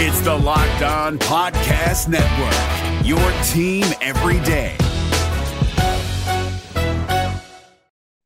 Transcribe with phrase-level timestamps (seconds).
[0.00, 4.76] It's the Locked On Podcast Network, your team every day.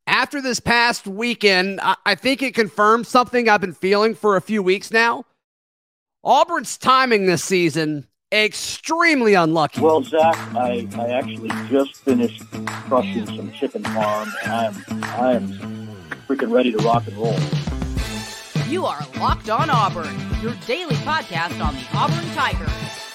[0.06, 4.42] After this past weekend, I, I think it confirms something I've been feeling for a
[4.42, 5.24] few weeks now.
[6.22, 9.80] Auburn's timing this season extremely unlucky.
[9.80, 12.42] Well, Zac, I, I actually just finished
[12.86, 15.88] crushing some chicken farm, and I am I am
[16.28, 17.38] freaking ready to rock and roll.
[18.72, 22.70] You are Locked On Auburn, your daily podcast on the Auburn Tigers,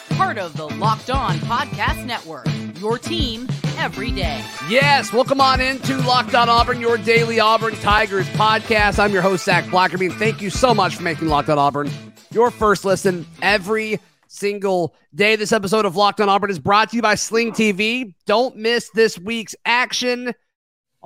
[0.09, 2.45] part of the Locked On Podcast Network.
[2.79, 4.45] Your team every day.
[4.69, 8.99] Yes, welcome on into Locked On Auburn, your daily Auburn Tigers podcast.
[8.99, 10.13] I'm your host Zac Blackerby.
[10.13, 11.89] Thank you so much for making Locked On Auburn
[12.29, 15.37] your first listen every single day.
[15.37, 18.13] This episode of Locked On Auburn is brought to you by Sling TV.
[18.27, 20.35] Don't miss this week's action.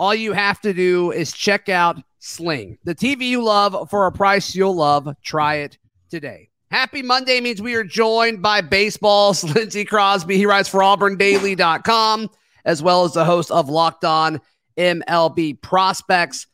[0.02, 4.12] All you have to do is check out Sling, the TV you love for a
[4.12, 5.08] price you'll love.
[5.22, 5.78] Try it
[6.10, 6.50] today.
[6.72, 10.38] Happy Monday means we are joined by baseball's Lindsay Crosby.
[10.38, 12.32] He writes for auburndaily.com
[12.66, 14.42] as well as the host of Locked On
[14.76, 16.48] MLB Prospects.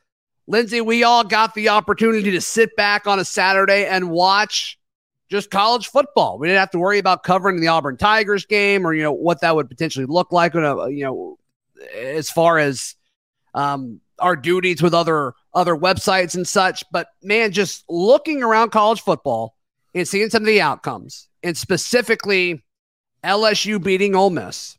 [0.48, 4.78] Lindsay, we all got the opportunity to sit back on a Saturday and watch
[5.30, 6.38] just college football.
[6.38, 9.40] We didn't have to worry about covering the Auburn Tigers game or you know what
[9.40, 10.54] that would potentially look like.
[10.54, 10.60] You
[11.00, 11.38] know,
[11.96, 12.97] as far as
[13.58, 16.84] um, our duties with other other websites and such.
[16.92, 19.56] But man, just looking around college football
[19.94, 22.64] and seeing some of the outcomes, and specifically
[23.24, 24.78] LSU beating Ole Miss.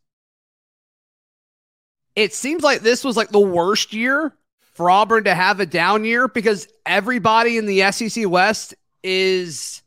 [2.14, 4.34] It seems like this was like the worst year
[4.74, 9.82] for Auburn to have a down year because everybody in the SEC West is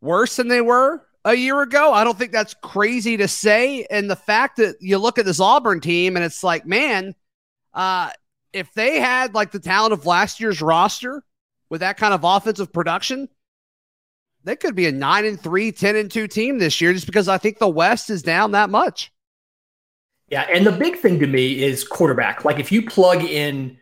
[0.00, 1.92] worse than they were a year ago.
[1.92, 3.86] I don't think that's crazy to say.
[3.90, 7.14] And the fact that you look at this Auburn team and it's like, man,
[7.76, 8.10] uh,
[8.52, 11.22] if they had like the talent of last year's roster
[11.68, 13.28] with that kind of offensive production,
[14.44, 17.28] they could be a 9 and 3, 10 and 2 team this year just because
[17.28, 19.12] I think the West is down that much.
[20.28, 22.44] Yeah, and the big thing to me is quarterback.
[22.44, 23.78] Like if you plug in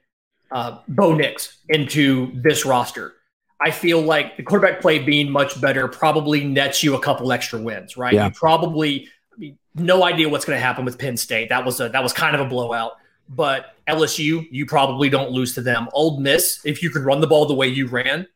[0.50, 3.14] uh, Bo Nix into this roster,
[3.60, 7.60] I feel like the quarterback play being much better probably nets you a couple extra
[7.60, 8.12] wins, right?
[8.12, 8.26] Yeah.
[8.26, 11.48] You probably I mean, no idea what's going to happen with Penn State.
[11.48, 12.92] That was a that was kind of a blowout.
[13.28, 15.88] But LSU, you probably don't lose to them.
[15.92, 18.26] Ole Miss, if you can run the ball the way you ran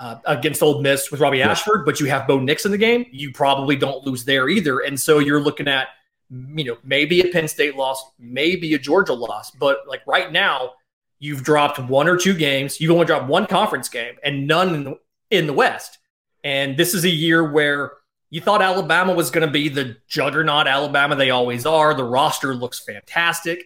[0.00, 3.06] uh, against Ole Miss with Robbie Ashford, but you have Bo Nix in the game,
[3.10, 4.80] you probably don't lose there either.
[4.80, 5.88] And so you're looking at,
[6.30, 9.50] you know, maybe a Penn State loss, maybe a Georgia loss.
[9.50, 10.74] But like right now,
[11.18, 12.80] you've dropped one or two games.
[12.80, 14.96] You've only dropped one conference game and none
[15.30, 15.98] in the West.
[16.44, 17.92] And this is a year where
[18.30, 21.94] you thought Alabama was going to be the juggernaut Alabama they always are.
[21.94, 23.64] The roster looks fantastic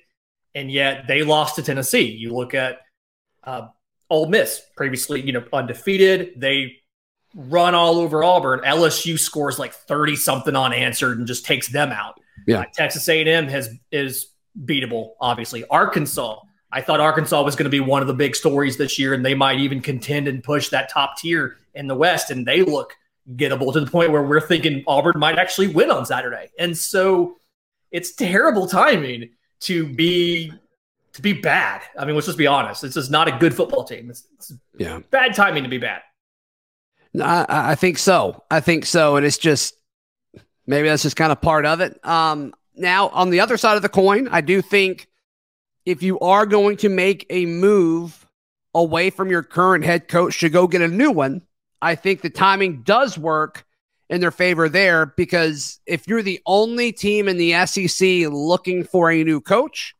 [0.54, 2.10] and yet they lost to Tennessee.
[2.10, 2.80] You look at
[3.44, 3.68] uh,
[4.10, 6.32] Ole Miss, previously you know undefeated.
[6.36, 6.76] They
[7.34, 8.60] run all over Auburn.
[8.60, 12.18] LSU scores like thirty something unanswered and just takes them out.
[12.46, 14.28] Yeah, uh, Texas A&M has is
[14.64, 15.12] beatable.
[15.20, 16.40] Obviously, Arkansas.
[16.74, 19.22] I thought Arkansas was going to be one of the big stories this year, and
[19.22, 22.30] they might even contend and push that top tier in the West.
[22.30, 22.96] And they look
[23.36, 26.50] gettable to the point where we're thinking Auburn might actually win on Saturday.
[26.58, 27.36] And so
[27.90, 29.30] it's terrible timing
[29.62, 30.52] to be
[31.14, 31.82] to be bad.
[31.98, 32.82] I mean, let's just be honest.
[32.82, 34.10] This is not a good football team.
[34.10, 36.02] It's, it's yeah, bad timing to be bad.
[37.14, 38.42] No, I, I, think so.
[38.50, 39.74] I think so, and it's just
[40.66, 42.04] maybe that's just kind of part of it.
[42.06, 45.08] Um, now, on the other side of the coin, I do think
[45.84, 48.26] if you are going to make a move
[48.74, 51.42] away from your current head coach to go get a new one,
[51.82, 53.66] I think the timing does work
[54.12, 59.10] in their favor there because if you're the only team in the SEC looking for
[59.10, 59.94] a new coach,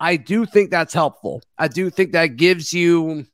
[0.00, 1.40] I do think that's helpful.
[1.56, 3.26] I do think that gives you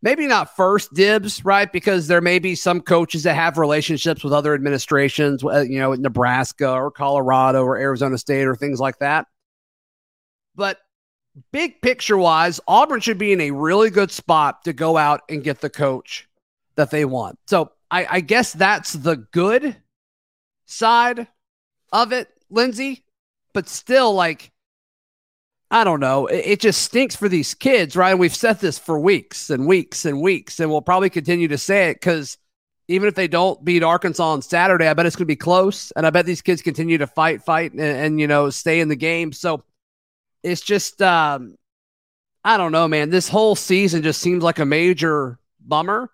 [0.00, 1.70] maybe not first dibs, right?
[1.70, 5.92] Because there may be some coaches that have relationships with other administrations, uh, you know,
[5.92, 9.26] Nebraska or Colorado or Arizona State or things like that.
[10.54, 10.78] But
[11.52, 15.44] big picture wise, Auburn should be in a really good spot to go out and
[15.44, 16.26] get the coach
[16.76, 17.38] that they want.
[17.46, 19.76] So I, I guess that's the good
[20.66, 21.28] side
[21.92, 23.04] of it, Lindsay.
[23.52, 24.50] But still, like,
[25.70, 26.26] I don't know.
[26.26, 28.18] It, it, just stinks for these kids, right?
[28.18, 31.90] We've said this for weeks and weeks and weeks, and we'll probably continue to say
[31.90, 32.36] it because
[32.88, 35.92] even if they don't beat Arkansas on Saturday, I bet it's going to be close.
[35.92, 38.88] And I bet these kids continue to fight, fight, and, and you know, stay in
[38.88, 39.32] the game.
[39.32, 39.62] So
[40.42, 41.54] it's just, um,
[42.42, 43.10] I don't know, man.
[43.10, 46.10] This whole season just seems like a major bummer.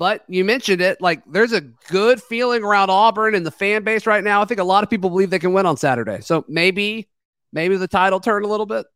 [0.00, 4.06] But you mentioned it, like there's a good feeling around Auburn and the fan base
[4.06, 4.40] right now.
[4.40, 6.22] I think a lot of people believe they can win on Saturday.
[6.22, 7.06] So maybe,
[7.52, 8.86] maybe the title turn a little bit.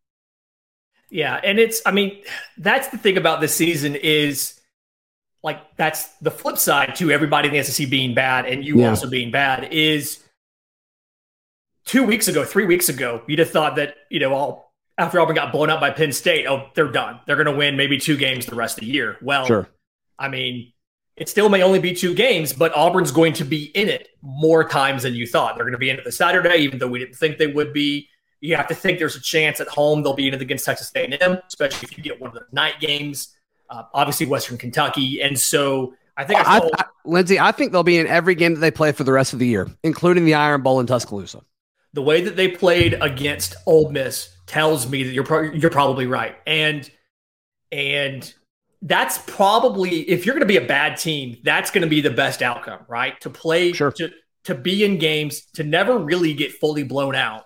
[1.11, 2.23] Yeah, and it's I mean,
[2.57, 4.59] that's the thing about this season is
[5.43, 8.89] like that's the flip side to everybody in the SEC being bad and you Yeah.
[8.89, 10.23] also being bad is
[11.85, 15.35] two weeks ago, three weeks ago, you'd have thought that, you know, all after Auburn
[15.35, 17.19] got blown out by Penn State, oh, they're done.
[17.27, 19.17] They're going to win maybe two games the rest of the year.
[19.21, 19.67] Well, Sure.
[20.17, 20.71] I mean,
[21.17, 24.67] it still may only be two games, but Auburn's going to be in it more
[24.67, 25.55] times than you thought.
[25.55, 27.71] They're going to be in it the Saturday, even though we didn't think they would
[27.73, 28.09] be.
[28.41, 30.91] You have to think there's a chance at home they'll be in it against Texas
[30.95, 33.29] A&M, especially if you get one of the night games.
[33.69, 37.71] Uh, obviously, Western Kentucky, and so I think I I, saw, I, Lindsay, I think
[37.71, 40.25] they'll be in every game that they play for the rest of the year, including
[40.25, 41.41] the Iron Bowl in Tuscaloosa.
[41.93, 46.05] the way that they played against Ole Miss tells me that you're pro- you're probably
[46.05, 46.87] right, and
[47.71, 48.31] and
[48.87, 52.11] that's probably if you're going to be a bad team, that's going to be the
[52.11, 53.19] best outcome, right?
[53.21, 53.91] To play Sure.
[53.93, 54.11] to
[54.45, 57.45] to be in games, to never really get fully blown out,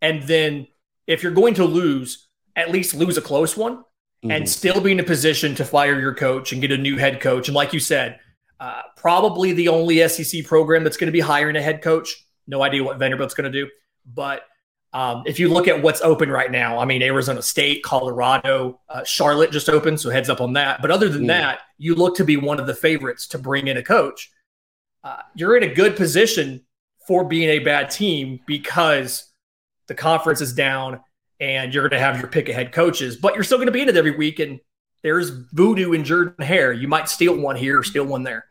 [0.00, 0.68] and then
[1.08, 3.82] if you're going to lose, at least lose a close one,
[4.22, 4.48] and Mhm.
[4.48, 7.48] still be in a position to fire your coach and get a new head coach.
[7.48, 8.20] And like you said,
[8.60, 12.24] uh, probably the only SEC program that's going to be hiring a head coach.
[12.46, 13.68] No idea what Vanderbilt's going to do,
[14.06, 14.42] but
[14.92, 19.04] um, if you look at what's open right now, I mean, Arizona State, Colorado, uh,
[19.04, 20.80] Charlotte just opened, so heads up on that.
[20.80, 21.40] But other than Yeah.
[21.40, 24.30] that, you look to be one of the favorites to bring in a coach.
[25.04, 26.64] Uh, you're in a good position
[27.06, 29.24] for being a bad team because
[29.86, 31.00] the conference is down
[31.40, 33.80] and you're going to have your pick ahead coaches, but you're still going to be
[33.82, 34.38] in it every week.
[34.40, 34.58] And
[35.02, 36.72] there's voodoo in Jordan Hare.
[36.72, 38.46] You might steal one here, steal one there.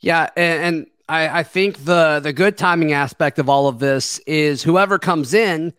[0.00, 4.18] Yeah, and, and I, I think the the good timing aspect of all of this
[4.20, 5.72] is whoever comes in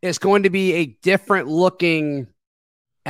[0.00, 2.26] is going to be a different looking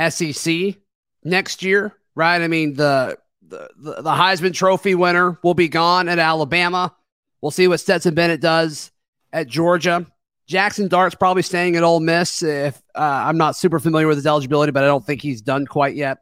[0.09, 0.75] SEC
[1.23, 2.41] next year, right?
[2.41, 6.95] I mean the the the, Heisman Trophy winner will be gone at Alabama.
[7.41, 8.91] We'll see what Stetson Bennett does
[9.31, 10.05] at Georgia.
[10.47, 12.43] Jackson Dart's probably staying at Ole Miss.
[12.43, 15.65] If uh, I'm not super familiar with his eligibility, but I don't think he's done
[15.65, 16.19] quite yet.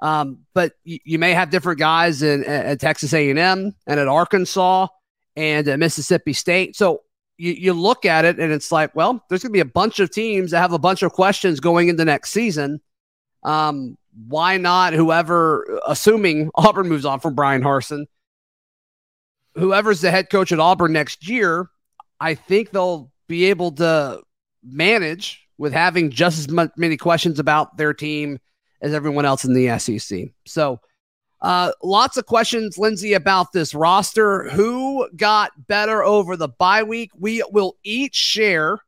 [0.00, 4.86] Um, but you, you may have different guys in at, Texas A&M and at Arkansas
[5.36, 6.76] and at Mississippi State.
[6.76, 7.02] So
[7.36, 10.00] you, you look at it and it's like, well, there's going to be a bunch
[10.00, 12.80] of teams that have a bunch of questions going into next season.
[13.42, 13.96] Um,
[14.26, 18.06] why not whoever, assuming Auburn moves on from Bryan Harsin,
[19.54, 21.68] whoever's the head coach at Auburn next year,
[22.20, 24.22] I think they'll be able to
[24.62, 28.38] manage with having just as many questions about their team
[28.80, 30.28] as everyone else in the SEC.
[30.46, 30.80] So,
[31.40, 34.48] uh, lots of questions, Lindsay, about this roster.
[34.50, 37.12] Who got better over the bye week?
[37.16, 38.78] We will each share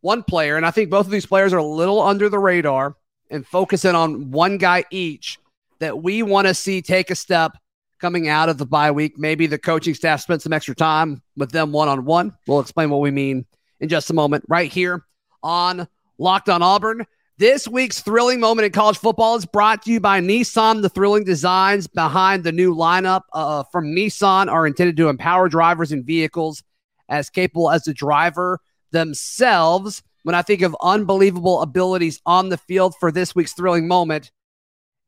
[0.00, 2.96] one player, and I think both of these players are a little under the radar
[3.30, 5.38] and focus in on one guy each
[5.80, 7.52] that we want to see take a step
[8.00, 9.18] coming out of the bye week.
[9.18, 12.34] Maybe the coaching staff spent some extra time with them one on one.
[12.46, 13.46] We'll explain what we mean
[13.80, 15.04] in just a moment, right here
[15.42, 15.88] on
[16.18, 17.04] Locked on Auburn.
[17.42, 20.80] This week's thrilling moment in college football is brought to you by Nissan.
[20.80, 25.90] The thrilling designs behind the new lineup uh, from Nissan are intended to empower drivers
[25.90, 26.62] and vehicles
[27.08, 28.60] as capable as the driver
[28.92, 30.04] themselves.
[30.22, 34.30] When I think of unbelievable abilities on the field for this week's thrilling moment,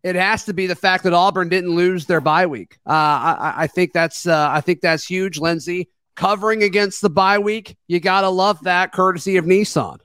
[0.02, 2.78] it has to be the fact that Auburn didn't lose their bye week.
[2.84, 5.88] Uh, I, I think that's uh, I think that's huge, Lindsay.
[6.16, 10.00] Covering against the bye week, you gotta love that, courtesy of Nissan.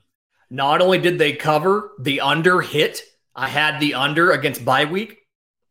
[0.50, 3.02] Not only did they cover the under hit,
[3.34, 5.18] I had the under against bye week.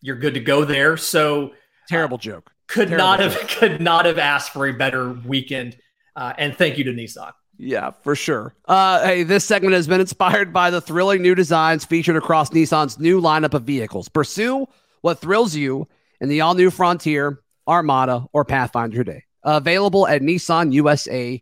[0.02, 0.96] You're good to go there.
[0.98, 1.52] So
[1.90, 2.52] Terrible joke.
[2.68, 5.78] could Terrible not have could not have asked for a better weekend.
[6.16, 7.32] Uh, and thank you to Nissan.
[7.58, 8.56] Yeah, for sure.
[8.66, 12.98] Uh, hey, this segment has been inspired by the thrilling new designs featured across Nissan's
[12.98, 14.08] new lineup of vehicles.
[14.08, 14.66] Pursue
[15.02, 15.90] what thrills you
[16.22, 19.26] in the all new Frontier, Armada, or Pathfinder today.
[19.44, 21.42] Available at nissanusa.com.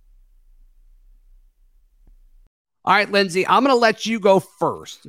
[2.83, 5.07] All right, Lindsay, I'm going to let you go first.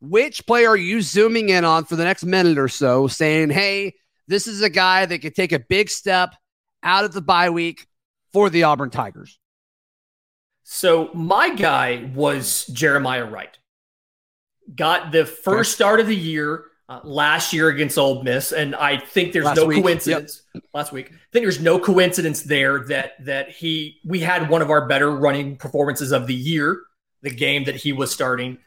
[0.00, 3.94] Which player are you zooming in on for the next minute or so, saying, hey,
[4.28, 6.34] this is a guy that could take a big step
[6.82, 7.86] out of the bye week
[8.32, 9.38] for the Auburn Tigers?
[10.62, 13.58] So my guy was Jeremiah Wright.
[14.74, 18.98] Got the first start of the year uh, last year against Ole Miss, and I
[18.98, 20.42] think there's Last no week, coincidence.
[20.72, 24.70] Last week, I think there's no coincidence there that that he we had one of
[24.70, 26.80] our better running performances of the year,
[27.22, 28.58] the game that he was starting.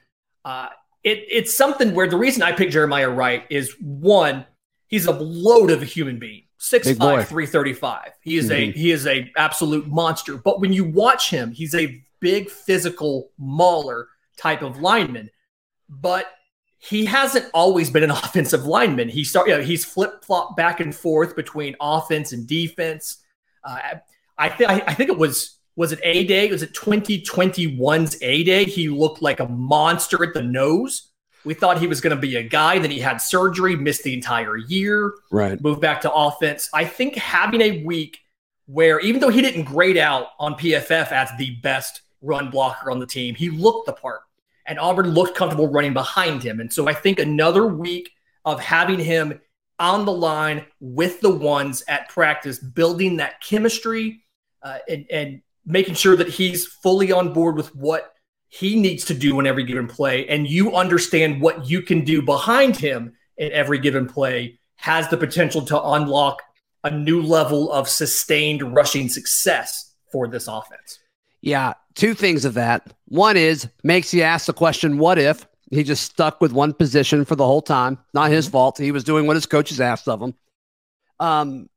[0.45, 0.69] Uh,
[1.03, 4.45] it, it's something where the reason I picked Jeremiah Wright is one,
[4.87, 6.43] he's a load of a human being.
[6.59, 8.11] 6'5, 335.
[8.21, 8.53] He is mm-hmm.
[8.53, 10.37] a he is a absolute monster.
[10.37, 14.07] But when you watch him, he's a big physical mauler
[14.37, 15.29] type of lineman.
[15.89, 16.27] But
[16.79, 19.09] he hasn't always been an offensive lineman.
[19.09, 23.17] He start, you know, he's flip flop back and forth between offense and defense.
[23.61, 23.79] Uh,
[24.37, 26.49] I think I think it was was it A Day?
[26.49, 28.65] Was it 2021's A Day?
[28.65, 31.09] He looked like a monster at the nose.
[31.45, 32.79] We thought he was going to be a guy.
[32.79, 35.13] Then he had surgery, missed the entire year.
[35.31, 35.59] Right.
[35.61, 36.69] Moved back to offense.
[36.73, 38.19] I think having a week
[38.65, 42.99] where, even though he didn't grade out on PFF as the best run blocker on
[42.99, 44.21] the team, he looked the part.
[44.65, 46.61] And Auburn looked comfortable running behind him.
[46.61, 48.09] And so I think another week
[48.45, 49.41] of having him
[49.79, 54.23] on the line with the ones at practice, building that chemistry
[54.61, 58.13] uh, and, and making sure that he's fully on board with what
[58.49, 62.21] he needs to do in every given play, and you understand what you can do
[62.21, 66.41] behind him in every given play, has the potential to unlock
[66.83, 70.99] a new level of sustained rushing success for this offense.
[71.41, 72.93] Yeah, two things of that.
[73.07, 77.25] One is makes you ask the question, what if he just stuck with one position
[77.25, 77.97] for the whole time?
[78.13, 78.51] Not his mm-hmm.
[78.51, 78.77] fault.
[78.77, 80.35] He was doing what his coaches asked of him.
[81.19, 81.69] Um,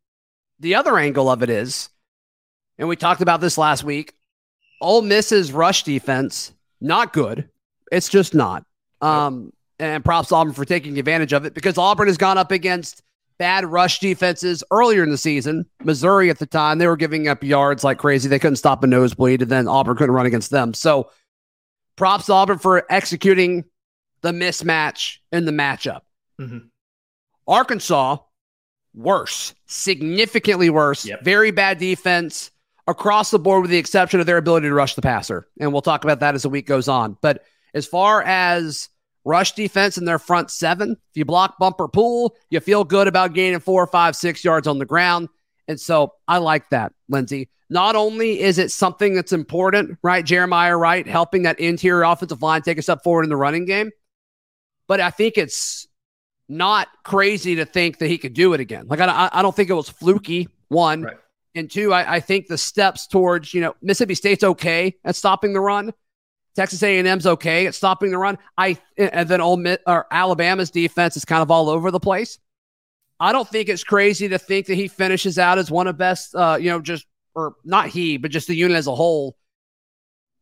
[0.60, 1.88] the other angle of it is
[2.78, 4.14] and we talked about this last week.
[4.80, 7.48] Ole Miss's rush defense, not good.
[7.90, 8.64] It's just not.
[9.00, 13.02] Um, and props Auburn for taking advantage of it because Auburn has gone up against
[13.38, 15.66] bad rush defenses earlier in the season.
[15.84, 18.28] Missouri at the time, they were giving up yards like crazy.
[18.28, 20.74] They couldn't stop a nosebleed, and then Auburn couldn't run against them.
[20.74, 21.10] So
[21.96, 23.64] props Auburn for executing
[24.22, 26.00] the mismatch in the matchup.
[26.40, 26.68] Mm-hmm.
[27.46, 28.18] Arkansas,
[28.94, 31.06] worse, significantly worse.
[31.06, 31.22] Yep.
[31.22, 32.50] Very bad defense
[32.86, 35.48] across the board with the exception of their ability to rush the passer.
[35.60, 37.16] And we'll talk about that as the week goes on.
[37.20, 38.88] But as far as
[39.24, 43.34] rush defense in their front seven, if you block bumper pool, you feel good about
[43.34, 45.28] gaining four, five, six yards on the ground.
[45.68, 47.48] And so I like that, Lindsay.
[47.68, 50.24] Not only is it something that's important, right?
[50.24, 53.90] Jeremiah Wright helping that interior offensive line take a step forward in the running game,
[54.86, 55.88] but I think it's
[56.48, 58.86] not crazy to think that he could do it again.
[58.86, 60.48] Like I, I don't think it was fluky.
[60.68, 61.16] One, right.
[61.56, 65.54] And two, I, I think the steps towards, you know, Mississippi State's okay at stopping
[65.54, 65.92] the run.
[66.54, 68.38] Texas A&M's okay at stopping the run.
[68.56, 72.38] I and then Ole Miss, or Alabama's defense is kind of all over the place.
[73.18, 76.34] I don't think it's crazy to think that he finishes out as one of best,
[76.34, 79.36] uh, you know, just or not he, but just the unit as a whole,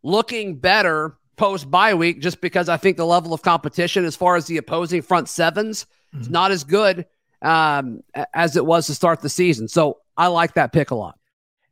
[0.02, 2.21] looking better post bye week.
[2.21, 5.52] Just because I think the level of competition as far as the opposing front 7s
[5.54, 6.21] mm-hmm.
[6.21, 7.06] is not as good
[7.42, 8.02] um,
[8.33, 9.68] as it was to start the season.
[9.68, 11.18] So I like that pick a lot.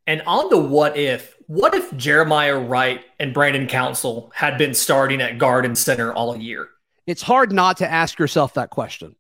[0.06, 5.20] And on the what if, what if Jeremiah Wright and Brandon Council had been starting
[5.20, 6.68] at guard and center all year?
[7.06, 9.14] It's hard not to ask yourself that question.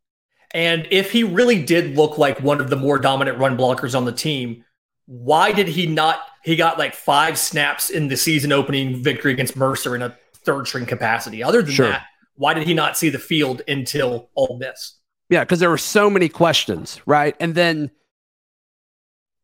[0.52, 4.04] And if he really did look like one of the more dominant run blockers on
[4.04, 4.64] the team,
[5.06, 6.20] why did he not?
[6.44, 10.66] He got like five snaps in the season opening victory against Mercer in a third
[10.66, 11.42] string capacity.
[11.42, 11.88] Other than sure.
[11.88, 14.98] that, why did he not see the field until all this?
[15.28, 17.34] Yeah, because there were so many questions, right?
[17.40, 17.90] And then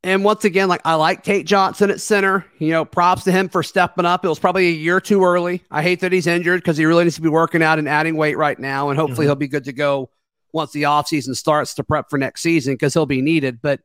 [0.05, 2.47] and once again, like I like Tate Johnson at center.
[2.59, 4.25] You know, props to him for stepping up.
[4.25, 5.65] It was probably a year too early.
[5.71, 8.17] I hate that he's injured because he really needs to be working out and adding
[8.17, 8.91] weight right now.
[8.91, 9.31] And hopefully mm-hmm.
[9.31, 10.11] he'll be good to go
[10.53, 13.61] once the offseason starts to prep for next season because he'll be needed.
[13.61, 13.81] But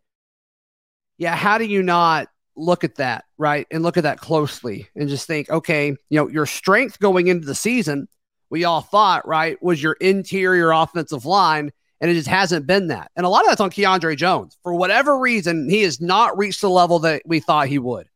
[1.17, 3.65] yeah, how do you not look at that, right?
[3.72, 7.48] And look at that closely and just think, okay, you know, your strength going into
[7.48, 8.08] the season,
[8.51, 11.72] we all thought, right, was your interior offensive line
[12.03, 13.12] and it just hasn't been that.
[13.15, 14.57] And a lot of that's on Keiondre Jones.
[14.62, 18.10] For whatever reason, he has not reached the level that we thought he would.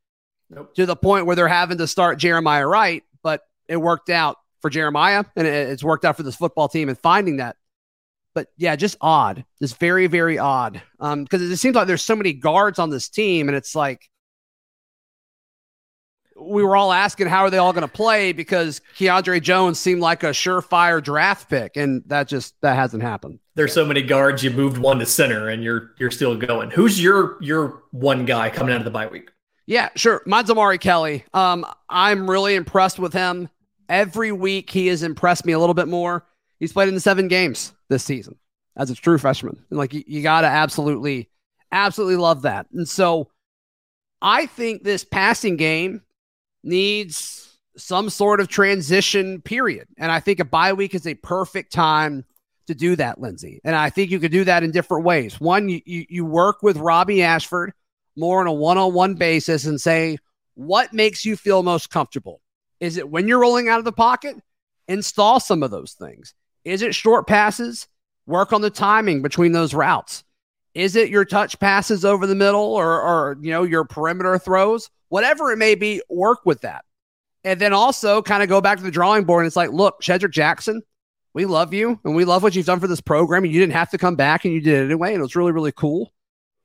[0.50, 0.76] Nope.
[0.76, 4.70] To the point where they're having to start Jeremiah Wright, but it worked out for
[4.70, 7.56] Jeremiah and it's worked out for this football team and finding that.
[8.36, 9.46] But yeah, just odd.
[9.62, 10.82] Just very, very odd.
[11.00, 14.10] Um, because it seems like there's so many guards on this team, and it's like
[16.38, 20.02] we were all asking how are they all going to play because Keiondre Jones seemed
[20.02, 23.40] like a surefire draft pick, and that just that hasn't happened.
[23.58, 24.44] There's so many guards.
[24.44, 26.70] You moved one to center, and you're you're still going.
[26.70, 29.32] Who's your your one guy coming out of the bye week?
[29.66, 30.22] Yeah, sure.
[30.28, 31.26] Mine's Omari Kelly.
[31.34, 33.50] Um, I'm really impressed with him.
[33.90, 36.26] Every week he has impressed me a little bit more.
[36.60, 38.38] He's played in the seven games this season
[38.76, 39.58] as a true freshman.
[39.72, 41.30] And like you, you got to absolutely,
[41.72, 42.68] absolutely love that.
[42.72, 43.32] And so
[44.22, 46.04] I think this passing game
[46.64, 49.88] needs some sort of transition period.
[49.98, 52.24] And I think a bye week is a perfect time
[52.68, 53.60] to do that, Lindsay.
[53.64, 55.40] And I think you could do that in different ways.
[55.40, 57.74] One, you, you, work with Robbie Ashford
[58.16, 60.18] more on a one on one basis and say,
[60.56, 62.42] what makes you feel most comfortable?
[62.80, 64.36] Is it when you're rolling out of the pocket?
[64.88, 66.34] install some of those things.
[66.64, 67.88] Is it short passes?
[68.26, 70.24] Work on the timing between those routes.
[70.74, 74.90] Is it your touch passes over the middle or, or you know, your perimeter throws?
[75.10, 76.84] Whatever it may be, work with that.
[77.44, 79.44] And then also kind of go back to the drawing board.
[79.44, 80.82] And it's like, look, Shedrick Jackson,
[81.38, 83.44] we love you and we love what you've done for this program.
[83.44, 85.10] And you didn't have to come back and you did it anyway.
[85.10, 86.12] And it was really, really cool.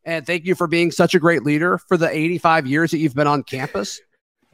[0.03, 3.15] And thank you for being such a great leader for the 85 years that you've
[3.15, 4.01] been on campus.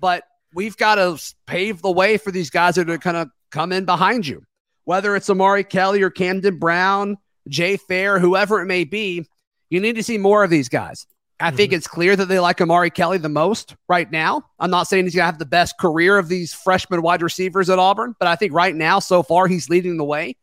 [0.00, 3.70] But we've got to pave the way for these guys that are kind of come
[3.70, 4.42] in behind you,
[4.82, 7.16] whether it's Omari Kelly or Camden Brown,
[7.48, 9.24] Jay Fair, whoever it may be.
[9.70, 11.06] You need to see more of these guys.
[11.40, 11.56] I mm-hmm.
[11.56, 14.44] think it's clear that they like Omari Kelly the most right now.
[14.58, 17.70] I'm not saying he's going to have the best career of these freshman wide receivers
[17.70, 20.36] at Auburn, but I think right now, so far, he's leading the way.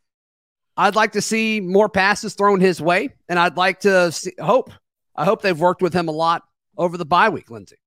[0.78, 4.72] I'd like to see more passes thrown his way, and I'd like to see, hope.
[5.16, 6.44] I hope they've worked with him a lot
[6.78, 7.78] over the bye week, Lindsay.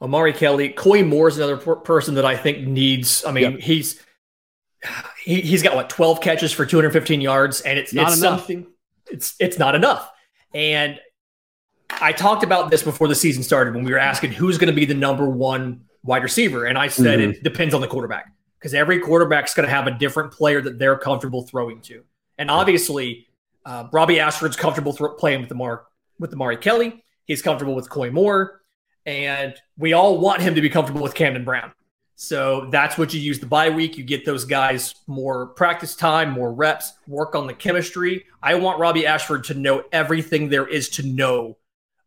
[0.00, 3.24] Omari Kelly, Koy Moore is another per- person that I think needs.
[3.24, 3.60] I mean, yep.
[3.60, 4.00] he's
[5.22, 8.50] he, he's got what 12 catches for 215 yards, and it's not it's enough.
[9.10, 10.10] It's it's not enough.
[10.52, 10.98] And
[12.00, 14.74] I talked about this before the season started when we were asking who's going to
[14.74, 16.66] be the number one wide receiver.
[16.66, 17.30] And I said mm-hmm.
[17.32, 20.78] it depends on the quarterback because every quarterback's going to have a different player that
[20.78, 22.04] they're comfortable throwing to.
[22.38, 23.28] And obviously,
[23.64, 25.84] uh, Robbie Ashford's comfortable th- playing with the Mar
[26.18, 27.04] with the Mari Kelly.
[27.24, 28.62] He's comfortable with Koy Moore,
[29.06, 31.72] and we all want him to be comfortable with Camden Brown.
[32.14, 33.96] So that's what you use the bye week.
[33.96, 38.26] You get those guys more practice time, more reps, work on the chemistry.
[38.42, 41.56] I want Robbie Ashford to know everything there is to know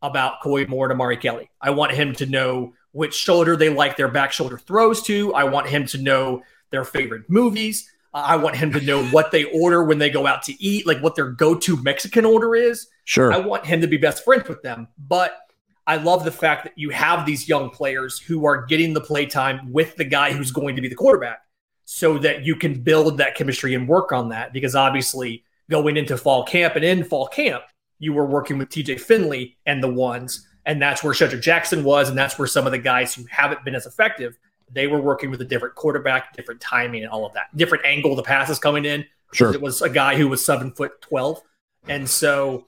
[0.08, 1.50] about Koy Moore and Omari Kelly.
[1.62, 5.34] I want him to know which shoulder they like their back shoulder throws to.
[5.34, 7.90] I want him to know their favorite movies.
[8.14, 10.88] Uh, I want him to know what they order when they go out to eat,
[10.88, 12.88] like what their go to Mexican order is.
[13.04, 13.34] Sure.
[13.34, 14.88] I want him to be best friends with them.
[14.98, 15.38] But
[15.86, 19.26] I love the fact that you have these young players who are getting the play
[19.26, 21.42] time with the guy who's going to be the quarterback
[21.84, 24.54] so that you can build that chemistry and work on that.
[24.54, 27.64] Because obviously, going into fall camp and in fall camp,
[28.00, 32.10] you were working with TJ Finley and the ones, and that's where Shedrick Jackson was,
[32.10, 34.38] and that's where some of the guys who haven't been as effective,
[34.72, 38.16] they were working with a different quarterback, different timing, and all of that, different angle
[38.16, 39.06] the passes coming in.
[39.34, 41.42] Sure, it was a guy who was seven foot twelve,
[41.88, 42.66] and so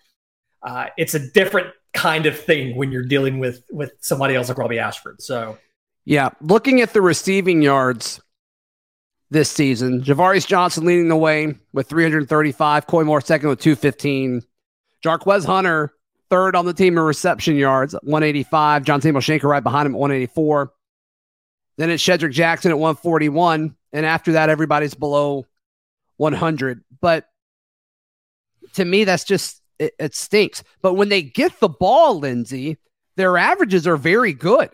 [0.63, 4.57] uh, it's a different kind of thing when you're dealing with with somebody else like
[4.57, 5.21] Robbie Ashford.
[5.21, 5.57] So,
[6.05, 8.21] yeah, looking at the receiving yards
[9.29, 14.43] this season, Ja'Varrius Johnson leading the way with 335, Koy Moore second with 215.
[15.07, 15.93] Jarquez Hunter,
[16.29, 18.83] third on the team in reception yards, 185.
[18.83, 20.73] John Samuel Shenker right behind him at 184.
[21.77, 23.75] Then it's Shedrick Jackson at 141.
[23.93, 25.45] And after that, everybody's below
[26.17, 26.83] 100.
[26.99, 27.29] But
[28.73, 30.63] to me, that's just, it, it stinks.
[30.81, 32.77] But when they get the ball, Lindsay,
[33.15, 34.69] their averages are very good.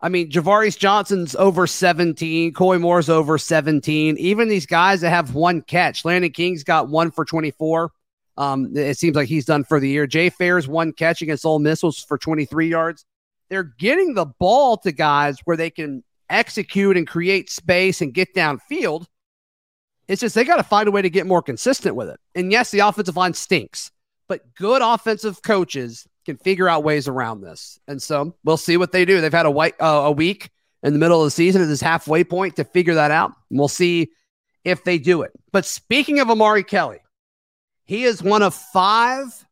[0.00, 4.18] I mean, Ja'Varrius Johnson's over 17, Koy Moore's over 17.
[4.18, 7.90] Even these guys that have one catch, Landon King's got one for 24.
[8.36, 10.06] Um, it seems like he's done for the year.
[10.06, 13.04] Jay Fair's one catch against Ole Miss was for 23 yards.
[13.48, 18.34] They're getting the ball to guys where they can execute and create space and get
[18.34, 19.06] downfield.
[20.08, 22.20] It's just they got to find a way to get more consistent with it.
[22.34, 23.90] And yes, the offensive line stinks,
[24.28, 27.78] but good offensive coaches can figure out ways around this.
[27.86, 29.20] And so we'll see what they do.
[29.20, 30.50] They've had a white uh, a week
[30.82, 33.32] in the middle of the season at this halfway point to figure that out.
[33.50, 34.10] And we'll see
[34.64, 35.32] if they do it.
[35.52, 36.98] But speaking of Omari Kelly,
[37.84, 39.46] he is one of five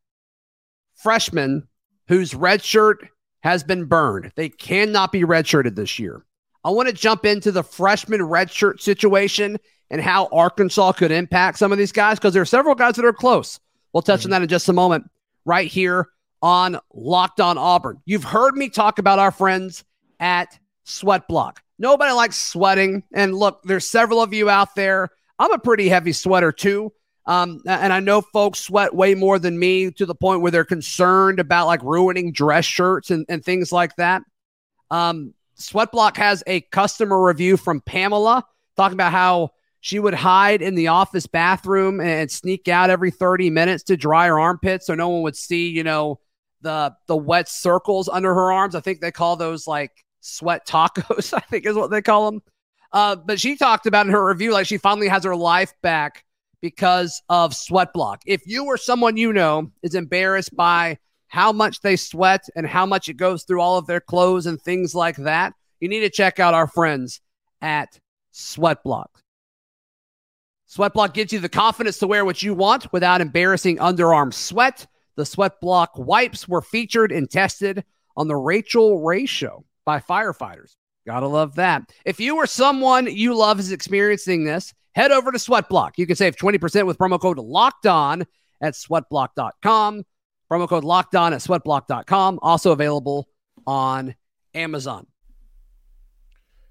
[0.95, 1.67] freshmen
[2.07, 3.07] whose red shirt
[3.41, 4.31] has been burned.
[4.35, 6.25] They cannot be redshirted this year.
[6.63, 11.71] I want to jump into the freshman redshirt situation and how Arkansas could impact some
[11.71, 13.59] of these guys because there are several guys that are close.
[13.91, 14.27] We'll touch mm-hmm.
[14.27, 15.09] on that in just a moment,
[15.45, 16.07] right here
[16.41, 18.01] on Locked On Auburn.
[18.05, 19.83] You've heard me talk about our friends
[20.19, 21.61] at Sweat Block.
[21.79, 23.03] Nobody likes sweating.
[23.13, 25.09] And look, there's several of you out there.
[25.37, 26.93] I'm a pretty heavy sweater too.
[27.25, 30.65] Um, and I know folks sweat way more than me to the point where they're
[30.65, 34.23] concerned about like ruining dress shirts and, and things like that.
[34.91, 38.43] Um, Sweatblock has a customer review from Pamela
[38.75, 43.49] talking about how she would hide in the office bathroom and sneak out every 30
[43.49, 46.19] minutes to dry her armpits so no one would see, you know,
[46.61, 48.75] the the wet circles under her arms.
[48.75, 52.41] I think they call those like sweat tacos, I think is what they call them.
[52.91, 56.23] Uh, but she talked about in her review like she finally has her life back
[56.63, 58.21] because of sweat block.
[58.25, 60.97] If you or someone you know is embarrassed by
[61.27, 64.59] how much they sweat and how much it goes through all of their clothes and
[64.59, 67.19] things like that, you need to check out our friends
[67.61, 67.99] at
[68.33, 69.07] Sweatblock.
[70.69, 74.87] Sweatblock gives you the confidence to wear what you want without embarrassing underarm sweat.
[75.17, 77.83] The Sweatblock wipes were featured and tested
[78.15, 80.77] on the Rachael Ray show by firefighters.
[81.05, 81.91] Gotta love that.
[82.05, 85.91] If you or someone you love is experiencing this, head over to Sweatblock.
[85.97, 88.25] You can save 20% with promo code locked on
[88.61, 90.03] at sweatblock.com.
[90.51, 92.39] Promo code locked on at sweatblock.com.
[92.41, 93.27] Also available
[93.65, 94.15] on
[94.53, 95.07] Amazon.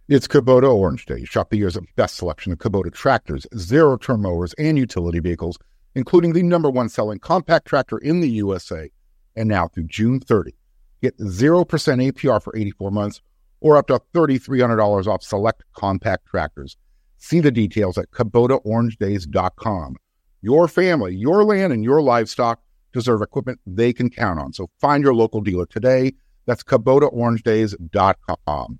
[0.08, 1.24] It's Kubota Orange Day.
[1.24, 5.58] Shop the year's best selection of Kubota tractors, zero turn mowers, and utility vehicles,
[5.94, 8.90] including the number one selling compact tractor in the USA.
[9.36, 10.54] And now through June 30,
[11.00, 13.22] get 0% APR for 84 months
[13.60, 16.76] or up to $3,300 off select compact tractors.
[17.22, 19.96] See the details at KubotaOrangeDays.com.
[20.42, 22.60] Your family, your land, and your livestock
[22.92, 24.52] deserve equipment they can count on.
[24.52, 26.14] So find your local dealer today.
[26.46, 28.78] That's KubotaOrangeDays.com.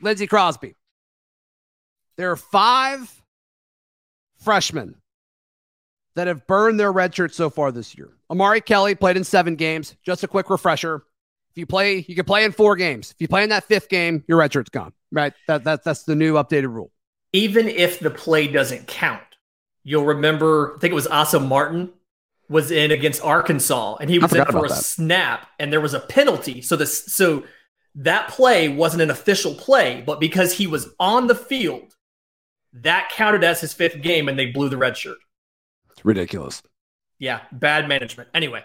[0.00, 0.74] Lindsay Crosby.
[2.16, 3.22] There are five
[4.38, 4.94] freshmen
[6.14, 8.08] that have burned their red shirts so far this year.
[8.30, 9.96] Omari Kelly played in seven games.
[10.02, 11.02] Just a quick refresher.
[11.50, 13.10] If you play, you can play in four games.
[13.10, 14.94] If you play in that fifth game, your red shirt's gone.
[15.12, 15.32] Right?
[15.46, 16.90] That, that that's the new updated rule.
[17.32, 19.22] Even if the play doesn't count,
[19.84, 20.74] you'll remember.
[20.76, 21.92] I think it was Asa Martin
[22.48, 24.74] was in against Arkansas, and he was in for a that.
[24.74, 26.62] snap, and there was a penalty.
[26.62, 27.44] So this so
[27.94, 31.94] that play wasn't an official play, but because he was on the field,
[32.72, 35.18] that counted as his fifth game, and they blew the red shirt.
[35.90, 36.62] It's ridiculous.
[37.18, 38.28] Yeah, bad management.
[38.34, 38.64] Anyway.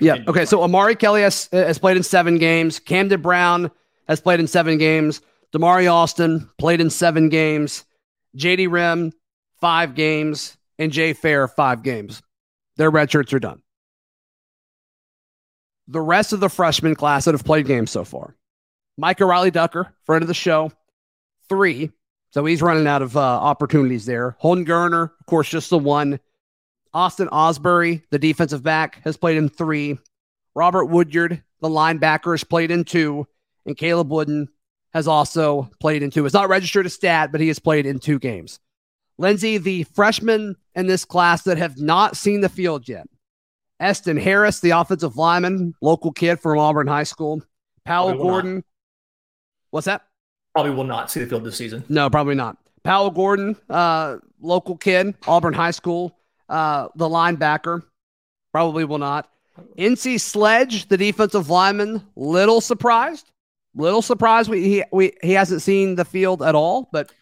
[0.00, 0.18] Yeah.
[0.28, 0.44] Okay.
[0.44, 2.78] So Omari Kelly has, has played in seven games.
[2.78, 3.70] Camden Brown
[4.06, 5.20] has played in seven games.
[5.54, 7.84] Damari Austin played in seven games.
[8.36, 9.12] JD Rhym,
[9.60, 10.56] five games.
[10.78, 12.22] And Jay Fair, five games.
[12.76, 13.62] Their red shirts are done.
[15.88, 18.36] The rest of the freshman class that have played games so far
[18.96, 20.70] Mike Riley Ducker, friend of the show,
[21.48, 21.90] three.
[22.30, 24.36] So he's running out of uh, opportunities there.
[24.38, 26.20] Holden Geriner, of course, just the one.
[26.92, 29.98] Austin Ausberry, the defensive back, has played in three.
[30.54, 33.26] Robert Woodyard, the linebacker, has played in two.
[33.64, 34.48] And Caleb Wooden
[34.92, 36.24] has also played in two.
[36.24, 38.60] It's not registered a stat, but he has played in two games.
[39.18, 43.06] Lindsay, the freshmen in this class that have not seen the field yet.
[43.80, 47.42] Eston Harris, the offensive lineman, local kid from Auburn High School.
[47.84, 48.56] Powell Gordon.
[48.56, 48.64] Not.
[49.70, 50.02] What's that?
[50.54, 51.84] Probably will not see the field this season.
[51.88, 52.56] No, probably not.
[52.82, 56.16] Powell Gordon, uh, local kid, Auburn High School,
[56.48, 57.82] uh, the linebacker,
[58.52, 59.28] probably will not.
[59.76, 63.30] Enyce Sledge, the defensive lineman, little surprised.
[63.78, 67.12] Little surprised we, he we he hasn't seen the field at all, but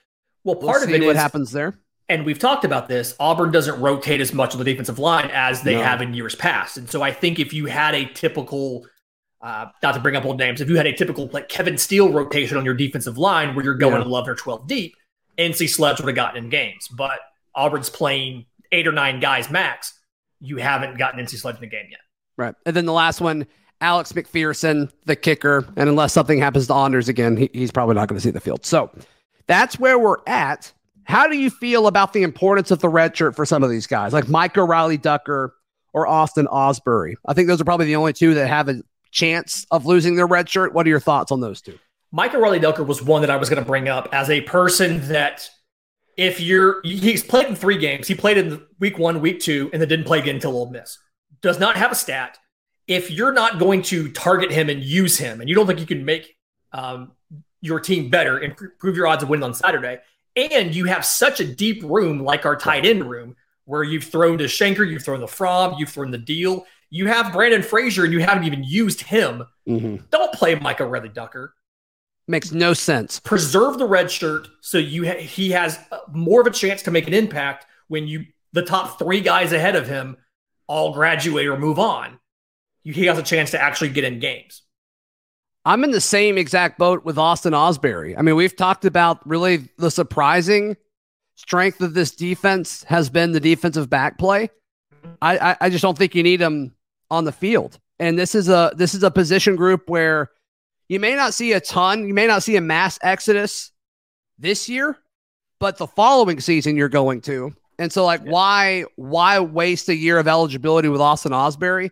[0.43, 1.79] well, part we'll of it what is, happens there.
[2.09, 3.15] And we've talked about this.
[3.21, 5.83] Auburn doesn't rotate as much on the defensive line as they no.
[5.83, 8.87] have in years past, and so I think if you had a typical,
[9.43, 12.11] uh, not to bring up old names, if you had a typical like Kevin Steele
[12.11, 14.07] rotation on your defensive line where you're going yeah.
[14.07, 14.97] 11 or 12 deep,
[15.37, 16.89] Enyce Sledge would have gotten in games.
[16.89, 17.19] But
[17.55, 19.93] Auburn's playing eight or nine guys max,
[20.41, 22.01] you haven't gotten Enyce Sledge in the game yet.
[22.39, 22.55] Right.
[22.65, 23.47] And then the last one,
[23.81, 25.67] Alex McPherson, the kicker.
[25.77, 28.41] And unless something happens to Anders again, he, he's probably not going to see the
[28.41, 28.65] field.
[28.65, 28.91] So
[29.47, 30.73] that's where we're at.
[31.05, 33.87] How do you feel about the importance of the red shirt for some of these
[33.87, 35.55] guys, like Micah Riley Ducker
[35.93, 37.15] or Austin Ausberry?
[37.27, 40.27] I think those are probably the only two that have a chance of losing their
[40.27, 40.75] red shirt.
[40.75, 41.79] What are your thoughts on those two?
[42.11, 45.07] Micah Riley Ducker was one that I was going to bring up as a person
[45.09, 45.49] that
[46.17, 48.09] if you're he's played in three games.
[48.09, 50.99] He played in week one, week two, and then didn't play again until Ole Miss.
[51.43, 52.39] Does not have a stat.
[52.87, 55.87] If you're not going to target him and use him, and you don't think you
[55.87, 56.37] can make
[56.73, 57.13] um,
[57.61, 59.99] your team better, and improve your odds of winning on Saturday,
[60.37, 64.39] and you have such a deep room like our tight end room, where you've thrown
[64.39, 66.65] to Shenker, you've thrown the Fromm, you've thrown the deal.
[66.91, 69.45] You have Brandon Frazier, and you haven't even used him.
[69.69, 70.05] Mm-hmm.
[70.11, 71.55] Don't play Micah Riley Ducker.
[72.29, 73.21] Makes no sense.
[73.21, 75.79] Preserve the red shirt so you ha- he has
[76.13, 79.77] more of a chance to make an impact when you the top three guys ahead
[79.77, 80.17] of him
[80.67, 82.19] all graduate or move on.
[82.93, 84.63] He has a chance to actually get in games.
[85.65, 88.17] I'm in the same exact boat with Austin Ausberry.
[88.17, 90.77] I mean, we've talked about really the surprising
[91.35, 94.51] strength of this defense has been the defensive back play.
[95.21, 96.75] I, I, I just don't think you need him
[97.11, 97.81] on the field.
[97.99, 100.31] And this is a this is a position group where
[100.89, 103.73] you may not see a ton, you may not see a mass exodus
[104.39, 104.97] this year,
[105.59, 107.53] but the following season you're going to.
[107.79, 108.31] And so, like, yeah.
[108.31, 111.91] why why waste a year of eligibility with Austin Ausberry?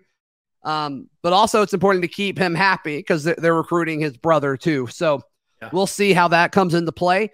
[0.65, 4.57] Um, but also, it's important to keep him happy because they're, they're, recruiting his brother
[4.57, 4.87] too.
[4.87, 5.21] So
[5.61, 5.69] yeah.
[5.73, 7.31] we'll see how that comes into play.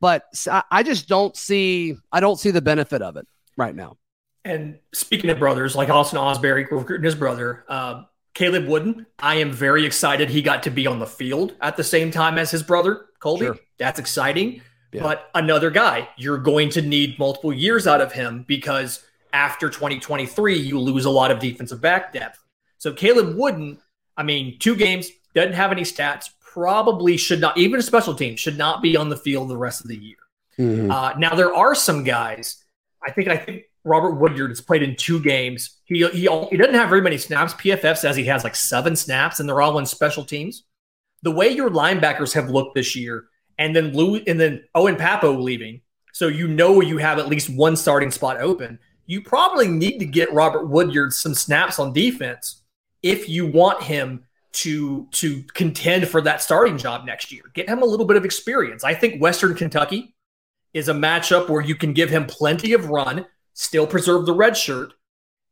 [0.00, 0.24] But
[0.70, 3.26] I just don't see I don't see the benefit of it
[3.58, 3.98] right now.
[4.46, 9.52] And speaking of brothers, like Austin Ausberry recruiting his brother, um, Caleb Wooden, I am
[9.52, 12.62] very excited he got to be on the field at the same time as his
[12.62, 13.46] brother, Colby.
[13.46, 13.58] Sure.
[13.78, 14.62] That's exciting.
[14.92, 15.02] Yeah.
[15.02, 20.58] But another guy, you're going to need multiple years out of him because after 2023,
[20.58, 22.39] you lose a lot of defensive back depth.
[22.80, 23.78] So Caleb Wooden,
[24.16, 28.36] I mean, two games, doesn't have any stats, probably should not, even a special team,
[28.36, 30.16] should not be on the field the rest of the year.
[30.58, 30.90] Mhm.
[30.90, 32.64] Uh, now there are some guys.
[33.06, 35.78] I think I think Robert Woodyard has played in two games.
[35.84, 37.54] He he he doesn't have very many snaps.
[37.54, 40.64] PFF says he has like seven snaps, and they're all in special teams.
[41.22, 43.26] The way your linebackers have looked this year,
[43.58, 47.50] and then Lou and then Owen Pappoe leaving, so you know you have at least
[47.50, 48.78] one starting spot open.
[49.06, 52.59] You probably need to get Robert Woodyard some snaps on defense
[53.02, 57.42] if you want him to to contend for that starting job next year.
[57.54, 58.82] Get him a little bit of experience.
[58.82, 60.14] I think Western Kentucky
[60.72, 64.56] is a matchup where you can give him plenty of run, still preserve the red
[64.56, 64.92] shirt,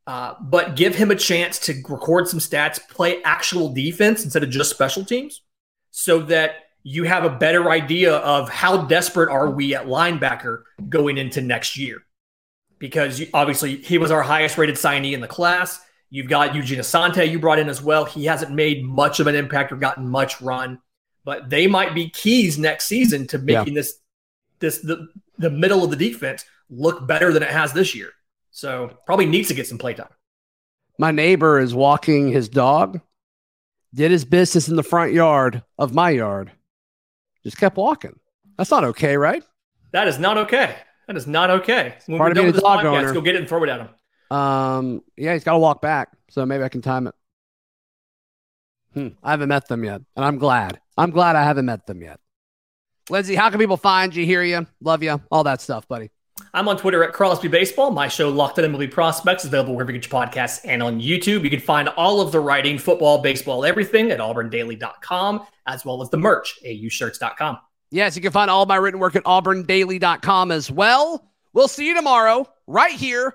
[0.06, 4.50] uh, but give him a chance to record some stats, play actual defense instead of
[4.50, 5.42] just special teams,
[5.90, 11.18] so that you have a better idea of how desperate are we at linebacker going
[11.18, 11.98] into next year.
[12.78, 15.80] Because obviously he was our highest rated signee in the class.
[16.10, 18.04] You've got Eugene Asante you brought in as well.
[18.04, 20.80] He hasn't made much of an impact or gotten much run,
[21.24, 23.58] but they might be keys next season to Yeah.
[23.60, 23.98] making this
[24.60, 28.10] this the the middle of the defense look better than it has this year.
[28.50, 30.08] So probably needs to get some playtime.
[30.98, 33.00] My neighbor is walking his dog,
[33.94, 36.50] did his business in the front yard of my yard,
[37.44, 38.18] just kept walking.
[38.56, 39.44] That's not okay, right?
[39.92, 40.74] That is not okay.
[41.06, 41.94] That is not okay.
[42.06, 43.12] When Part we're of done with this dog podcast, owner.
[43.14, 43.88] go get it and throw it at him.
[44.30, 47.14] Um, yeah, he's got to walk back, so maybe I can time it.
[48.94, 50.80] Hmm, I haven't met them yet, and I'm glad.
[50.96, 52.20] I'm glad I haven't met them yet.
[53.10, 56.10] Lindsay, how can people find you, hear you, love you, all that stuff, buddy?
[56.54, 57.90] I'm on Twitter at Crosby Baseball.
[57.90, 61.00] My show, Locked On MLB Prospects, is available wherever you get your podcasts and on
[61.00, 61.42] YouTube.
[61.42, 66.10] You can find all of the writing, football, baseball, everything at auburndaily.com, as well as
[66.10, 67.58] the merch, aushirts.com.
[67.90, 71.32] Yes, you can find all my written work at auburndaily.com as well.
[71.54, 73.34] We'll see you tomorrow, right here